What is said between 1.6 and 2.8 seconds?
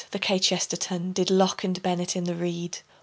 and bennett in the reed.